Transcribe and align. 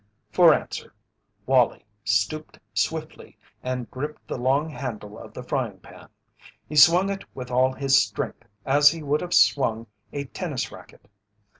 For 0.31 0.51
answer 0.51 0.95
Wallie 1.45 1.85
stooped 2.03 2.57
swiftly 2.73 3.37
and 3.61 3.87
gripped 3.91 4.27
the 4.27 4.35
long 4.39 4.67
handle 4.67 5.15
of 5.15 5.31
the 5.31 5.43
frying 5.43 5.77
pan. 5.77 6.09
He 6.67 6.75
swung 6.75 7.11
it 7.11 7.23
with 7.35 7.51
all 7.51 7.71
his 7.73 8.01
strength 8.01 8.47
as 8.65 8.89
he 8.89 9.03
would 9.03 9.21
have 9.21 9.35
swung 9.35 9.85
a 10.11 10.23
tennis 10.25 10.71
racket. 10.71 11.07